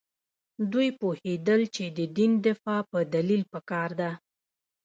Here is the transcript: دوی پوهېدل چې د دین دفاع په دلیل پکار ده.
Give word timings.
دوی 0.71 0.89
پوهېدل 0.99 1.61
چې 1.75 1.83
د 1.97 1.99
دین 2.17 2.31
دفاع 2.47 2.81
په 2.91 2.99
دلیل 3.15 3.41
پکار 3.53 3.89
ده. 3.99 4.11